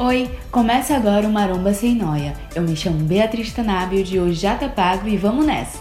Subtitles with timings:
[0.00, 2.32] Oi, começa agora o Maromba Sem Noia.
[2.54, 5.80] Eu me chamo Beatriz Tanábio, de hoje já tá pago e vamos nessa!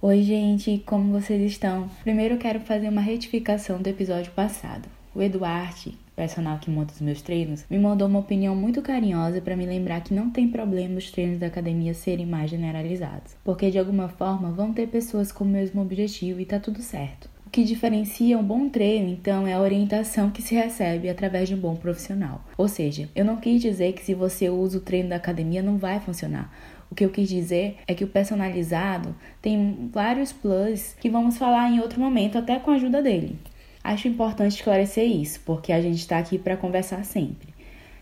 [0.00, 1.90] Oi, gente, como vocês estão?
[2.02, 4.88] Primeiro quero fazer uma retificação do episódio passado.
[5.14, 9.54] O Eduardo, personal que monta os meus treinos, me mandou uma opinião muito carinhosa para
[9.54, 13.78] me lembrar que não tem problema os treinos da academia serem mais generalizados, porque de
[13.78, 18.36] alguma forma vão ter pessoas com o mesmo objetivo e tá tudo certo que diferencia
[18.36, 22.44] um bom treino, então, é a orientação que se recebe através de um bom profissional.
[22.58, 25.78] Ou seja, eu não quis dizer que se você usa o treino da academia não
[25.78, 26.52] vai funcionar.
[26.90, 31.70] O que eu quis dizer é que o personalizado tem vários plus que vamos falar
[31.70, 33.38] em outro momento, até com a ajuda dele.
[33.84, 37.54] Acho importante esclarecer isso, porque a gente está aqui para conversar sempre.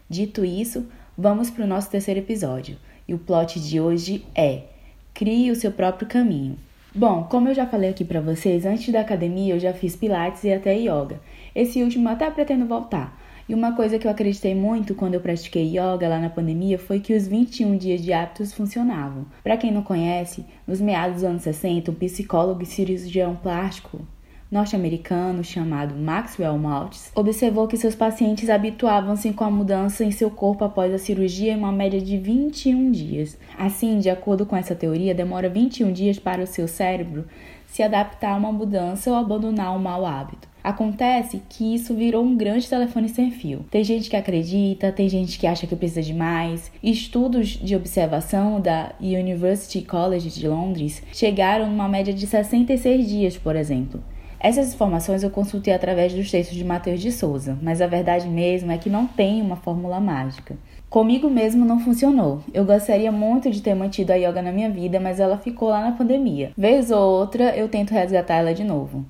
[0.08, 2.78] Dito isso, vamos para o nosso terceiro episódio.
[3.06, 4.62] E o plot de hoje é:
[5.12, 6.56] crie o seu próprio caminho.
[6.94, 10.44] Bom, como eu já falei aqui para vocês, antes da academia eu já fiz pilates
[10.44, 11.22] e até yoga.
[11.54, 13.18] Esse último até pretendo voltar.
[13.48, 17.00] E uma coisa que eu acreditei muito quando eu pratiquei yoga lá na pandemia foi
[17.00, 19.24] que os 21 dias de hábitos funcionavam.
[19.42, 24.06] Para quem não conhece, nos meados dos anos 60, um psicólogo e cirurgião plástico
[24.52, 30.62] norte-americano chamado Maxwell Maltz observou que seus pacientes habituavam-se com a mudança em seu corpo
[30.62, 33.38] após a cirurgia em uma média de 21 dias.
[33.58, 37.24] Assim, de acordo com essa teoria, demora 21 dias para o seu cérebro
[37.66, 40.46] se adaptar a uma mudança ou abandonar um mau hábito.
[40.62, 43.64] Acontece que isso virou um grande telefone sem fio.
[43.70, 46.70] Tem gente que acredita, tem gente que acha que precisa de mais.
[46.82, 53.56] Estudos de observação da University College de Londres chegaram numa média de 66 dias, por
[53.56, 54.02] exemplo.
[54.44, 58.72] Essas informações eu consultei através dos textos de Mateus de Souza, mas a verdade mesmo
[58.72, 60.56] é que não tem uma fórmula mágica.
[60.90, 62.42] Comigo mesmo não funcionou.
[62.52, 65.80] Eu gostaria muito de ter mantido a yoga na minha vida, mas ela ficou lá
[65.80, 66.50] na pandemia.
[66.58, 69.06] Vez ou outra eu tento resgatar ela de novo.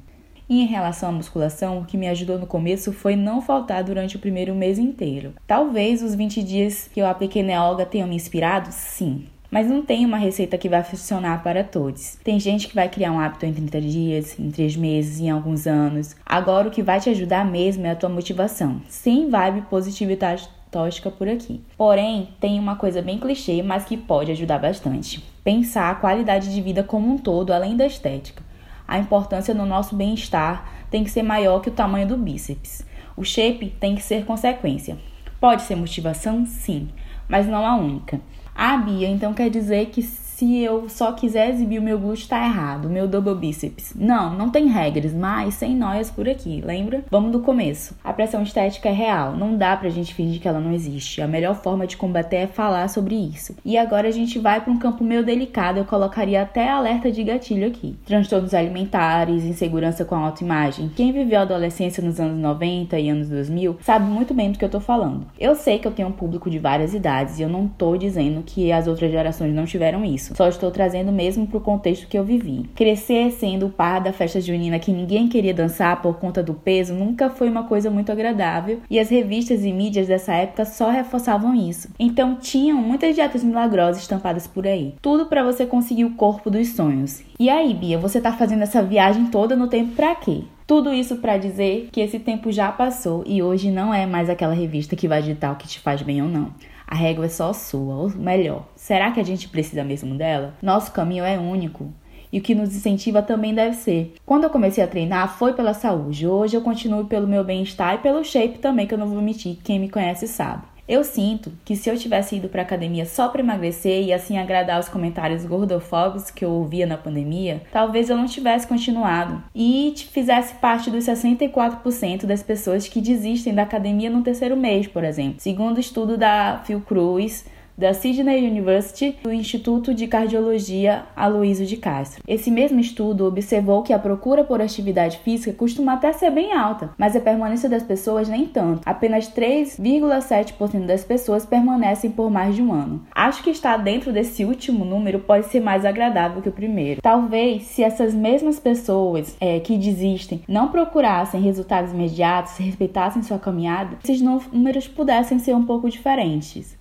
[0.51, 4.17] E em relação à musculação, o que me ajudou no começo foi não faltar durante
[4.17, 5.33] o primeiro mês inteiro.
[5.47, 8.69] Talvez os 20 dias que eu apliquei na yoga tenham me inspirado?
[8.71, 9.25] Sim.
[9.53, 12.17] Mas não tem uma receita que vai funcionar para todos.
[12.25, 15.67] Tem gente que vai criar um hábito em 30 dias, em 3 meses, em alguns
[15.67, 16.17] anos.
[16.25, 18.81] Agora o que vai te ajudar mesmo é a tua motivação.
[18.89, 21.61] Sem vibe positividade tóxica por aqui.
[21.77, 25.23] Porém, tem uma coisa bem clichê, mas que pode ajudar bastante.
[25.45, 28.43] Pensar a qualidade de vida como um todo, além da estética.
[28.89, 32.87] A importância no nosso bem-estar tem que ser maior que o tamanho do bíceps.
[33.15, 34.97] O shape tem que ser consequência.
[35.39, 36.47] Pode ser motivação?
[36.47, 36.89] Sim,
[37.29, 38.19] mas não a única.
[38.55, 40.03] Ah, Bia, então quer dizer que
[40.43, 43.95] se eu só quiser exibir o meu glúteo tá errado, o meu double bíceps.
[43.95, 47.05] Não, não tem regras, mas sem noias por aqui, lembra?
[47.09, 47.95] Vamos do começo.
[48.03, 51.23] A pressão estética é real, não dá pra gente fingir que ela não existe.
[51.23, 53.55] A melhor forma de combater é falar sobre isso.
[53.65, 57.23] E agora a gente vai para um campo meio delicado, eu colocaria até alerta de
[57.23, 57.95] gatilho aqui.
[58.05, 60.91] Transtornos alimentares, insegurança com a autoimagem.
[60.97, 64.65] Quem viveu a adolescência nos anos 90 e anos 2000 sabe muito bem do que
[64.65, 65.25] eu tô falando.
[65.39, 68.43] Eu sei que eu tenho um público de várias idades e eu não tô dizendo
[68.43, 72.19] que as outras gerações não tiveram isso Só estou trazendo mesmo para o contexto que
[72.19, 72.65] eu vivi.
[72.75, 76.95] Crescer sendo o par da festa junina que ninguém queria dançar por conta do peso
[76.95, 81.55] nunca foi uma coisa muito agradável e as revistas e mídias dessa época só reforçavam
[81.55, 81.89] isso.
[81.99, 84.95] Então tinham muitas dietas milagrosas estampadas por aí.
[85.01, 87.23] Tudo para você conseguir o corpo dos sonhos.
[87.39, 90.43] E aí, Bia, você tá fazendo essa viagem toda no tempo para quê?
[90.67, 94.55] Tudo isso para dizer que esse tempo já passou e hoje não é mais aquela
[94.55, 96.51] revista que vai ditar o que te faz bem ou não.
[96.93, 100.53] A régua é só sua, ou melhor, será que a gente precisa mesmo dela?
[100.61, 101.91] Nosso caminho é único.
[102.31, 104.15] E o que nos incentiva também deve ser.
[104.27, 106.27] Quando eu comecei a treinar, foi pela saúde.
[106.27, 109.57] Hoje eu continuo pelo meu bem-estar e pelo shape também, que eu não vou mentir.
[109.65, 110.65] Quem me conhece sabe.
[110.89, 114.81] Eu sinto que se eu tivesse ido para academia só para emagrecer e assim agradar
[114.81, 120.55] os comentários gordofóbicos que eu ouvia na pandemia, talvez eu não tivesse continuado e fizesse
[120.55, 125.37] parte dos 64% das pessoas que desistem da academia no terceiro mês, por exemplo.
[125.39, 127.45] Segundo o estudo da Fiocruz,
[127.77, 132.23] da Sydney University do Instituto de Cardiologia Aloysio de Castro.
[132.27, 136.91] Esse mesmo estudo observou que a procura por atividade física costuma até ser bem alta,
[136.99, 138.83] mas a permanência das pessoas nem tanto.
[138.85, 143.03] Apenas 3,7% das pessoas permanecem por mais de um ano.
[143.15, 147.01] Acho que estar dentro desse último número pode ser mais agradável que o primeiro.
[147.03, 153.99] Talvez se essas mesmas pessoas é, que desistem não procurassem resultados imediatos, respeitassem sua caminhada,
[154.05, 156.77] esses números pudessem ser um pouco diferentes.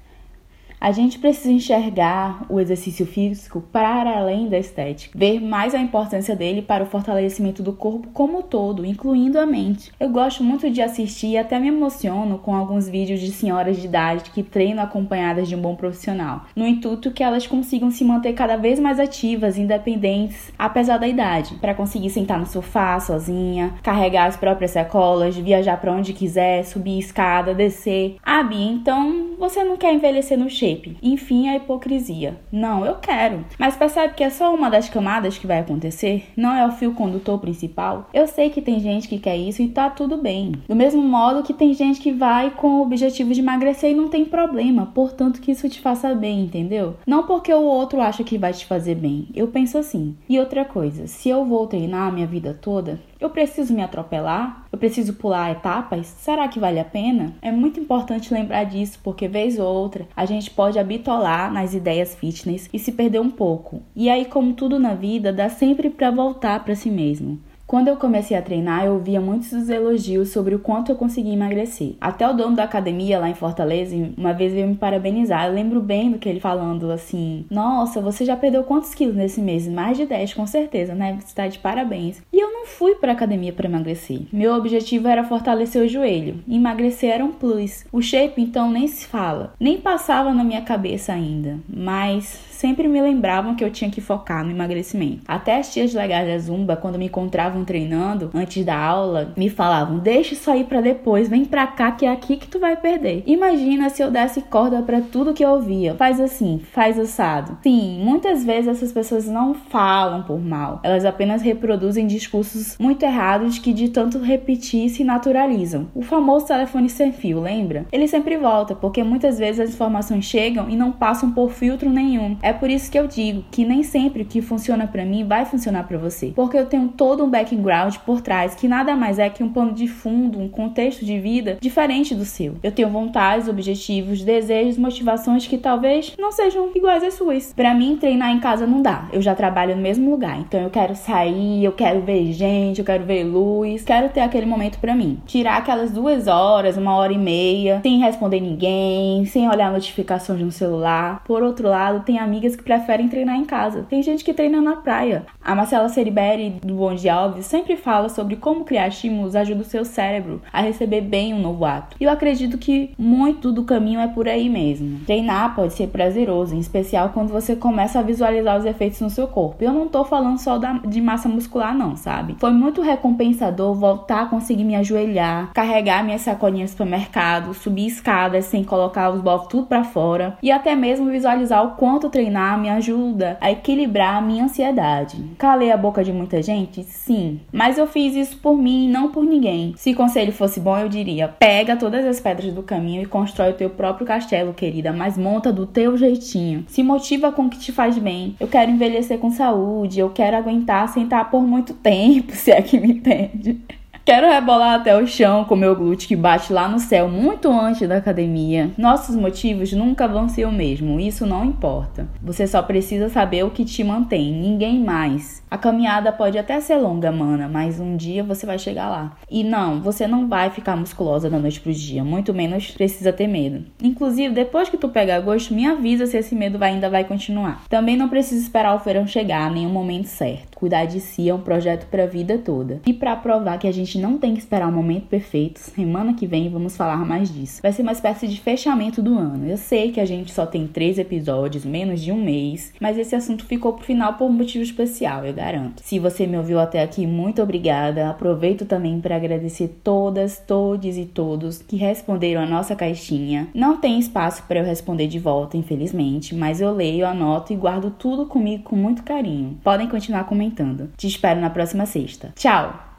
[0.81, 6.36] A gente precisa enxergar o exercício físico para além da estética, ver mais a importância
[6.36, 9.92] dele para o fortalecimento do corpo como todo, incluindo a mente.
[10.00, 13.86] Eu gosto muito de assistir e até me emociono com alguns vídeos de senhoras de
[13.86, 18.34] idade que treinam acompanhadas de um bom profissional, no intuito que elas consigam se manter
[18.34, 24.25] cada vez mais ativas, independentes, apesar da idade, para conseguir sentar no sofá sozinha, carregar
[24.25, 28.16] as próprias sacolas, viajar para onde quiser, subir escada, descer.
[28.24, 30.95] Ah, Bia, então você não quer envelhecer no shape.
[31.01, 32.39] Enfim, a hipocrisia.
[32.51, 33.43] Não, eu quero.
[33.57, 36.25] Mas percebe que é só uma das camadas que vai acontecer?
[36.38, 38.07] Não é o fio condutor principal?
[38.13, 40.51] Eu sei que tem gente que quer isso e tá tudo bem.
[40.69, 44.09] Do mesmo modo que tem gente que vai com o objetivo de emagrecer e não
[44.09, 46.97] tem problema, portanto que isso te faça bem, entendeu?
[47.07, 49.27] Não porque o outro acha que vai te fazer bem.
[49.33, 50.15] Eu penso assim.
[50.29, 54.61] E outra coisa, se eu vou treinar a minha vida toda, eu preciso me atropelar?
[54.81, 56.07] Preciso pular etapas?
[56.07, 57.36] Será que vale a pena?
[57.39, 62.16] É muito importante lembrar disso, porque vez ou outra a gente pode habitolar nas ideias
[62.16, 63.83] fitness e se perder um pouco.
[63.95, 67.39] E aí, como tudo na vida, dá sempre para voltar para si mesmo.
[67.71, 71.94] Quando eu comecei a treinar, eu ouvia muitos elogios sobre o quanto eu conseguia emagrecer.
[72.01, 75.47] Até o dono da academia lá em Fortaleza, uma vez veio me parabenizar.
[75.47, 79.39] Eu lembro bem do que ele falando assim: Nossa, você já perdeu quantos quilos nesse
[79.39, 79.69] mês?
[79.69, 81.18] Mais de 10, com certeza, né?
[81.21, 82.21] Você tá de parabéns.
[82.33, 84.24] E eu não fui pra academia para emagrecer.
[84.33, 86.44] Meu objetivo era fortalecer o joelho.
[86.50, 87.85] Emagrecer era um plus.
[87.89, 89.53] O shape, então, nem se fala.
[89.57, 91.57] Nem passava na minha cabeça ainda.
[91.69, 95.24] Mas sempre me lembravam que eu tinha que focar no emagrecimento.
[95.28, 99.98] Até as tias legais da Zumba, quando me encontravam treinando antes da aula, me falavam:
[99.98, 103.24] "Deixa isso aí para depois, vem pra cá que é aqui que tu vai perder".
[103.25, 105.96] Imagina se eu desse corda para tudo que eu ouvia.
[105.96, 107.58] Faz assim, faz assado.
[107.63, 110.80] Sim, muitas vezes essas pessoas não falam por mal.
[110.84, 115.88] Elas apenas reproduzem discursos muito errados que de tanto repetir se naturalizam.
[115.96, 117.88] O famoso telefone sem fio, lembra?
[117.92, 122.38] Ele sempre volta, porque muitas vezes as informações chegam e não passam por filtro nenhum.
[122.42, 125.45] É por isso que eu digo que nem sempre o que funciona para mim vai
[125.45, 129.30] funcionar para você, porque eu tenho todo um background por trás que nada mais é
[129.30, 132.56] que um pano de fundo, um contexto de vida diferente do seu.
[132.63, 137.53] Eu tenho vontades, objetivos, desejos, motivações que talvez não sejam iguais às suas.
[137.53, 139.07] Para mim, treinar em casa não dá.
[139.12, 142.86] Eu já trabalho no mesmo lugar, então eu quero sair, eu quero ver gente, eu
[142.86, 145.19] quero ver luz, quero ter aquele momento para mim.
[145.25, 150.51] Tirar aquelas duas horas, uma hora e meia, sem responder ninguém, sem olhar notificações no
[150.51, 151.24] celular.
[151.25, 153.85] Por outro lado, tem amigos amigas que preferem treinar em casa.
[153.88, 155.25] Tem gente que treina na praia.
[155.43, 159.65] A Marcela Ceriberi, do Bom de Alves, sempre fala sobre como criar estímulos ajuda o
[159.65, 161.95] seu cérebro a receber bem um novo ato.
[161.99, 165.01] E eu acredito que muito do caminho é por aí mesmo.
[165.05, 169.27] Treinar pode ser prazeroso, em especial quando você começa a visualizar os efeitos no seu
[169.27, 169.63] corpo.
[169.63, 172.35] Eu não tô falando só da, de massa muscular, não, sabe?
[172.39, 177.85] Foi muito recompensador voltar a conseguir me ajoelhar, carregar minhas sacolinhas para o supermercado, subir
[177.85, 182.31] escadas sem colocar os bofs tudo para fora e até mesmo visualizar o quanto treinar
[182.31, 185.22] treinar me ajuda a equilibrar a minha ansiedade.
[185.38, 186.83] Calei a boca de muita gente?
[186.83, 187.42] Sim.
[187.51, 189.74] Mas eu fiz isso por mim e não por ninguém.
[189.75, 193.56] Se conselho fosse bom, eu diria: pega todas as pedras do caminho e constrói o
[193.56, 196.63] teu próprio castelo, querida, mas monta do teu jeitinho.
[196.68, 198.36] Se motiva com o que te faz bem.
[198.39, 202.80] Eu quero envelhecer com saúde, eu quero aguentar sentar por muito tempo, se é que
[202.80, 203.60] me entende.
[204.03, 207.88] Quero rebolar até o chão com meu glúteo que bate lá no céu muito antes
[207.88, 208.71] da academia.
[208.75, 212.07] Nossos motivos nunca vão ser o mesmo, isso não importa.
[212.19, 215.44] Você só precisa saber o que te mantém, ninguém mais.
[215.51, 219.15] A caminhada pode até ser longa, mana, mas um dia você vai chegar lá.
[219.30, 223.27] E não, você não vai ficar musculosa da noite pro dia, muito menos precisa ter
[223.27, 223.63] medo.
[223.83, 227.63] Inclusive, depois que tu pegar gosto, me avisa se esse medo ainda vai continuar.
[227.69, 230.50] Também não precisa esperar o feirão chegar, nem o momento certo.
[230.62, 232.81] Cuidar de si é um projeto para a vida toda.
[232.86, 236.28] E para provar que a gente não tem que esperar o momento perfeito, semana que
[236.28, 237.63] vem vamos falar mais disso.
[237.63, 239.50] Vai ser uma espécie de fechamento do ano.
[239.50, 243.15] Eu sei que a gente só tem três episódios, menos de um mês, mas esse
[243.15, 245.82] assunto ficou pro final por um motivo especial, eu garanto.
[245.84, 248.08] Se você me ouviu até aqui, muito obrigada.
[248.12, 253.48] Aproveito também para agradecer todas, todes e todos que responderam a nossa caixinha.
[253.51, 257.89] Não tem espaço para eu responder de volta, infelizmente, mas eu leio, anoto e guardo
[257.89, 259.58] tudo comigo com muito carinho.
[259.63, 260.89] Podem continuar comentando comentando.
[260.98, 262.31] Te espero na próxima sexta.
[262.36, 262.89] Tchau!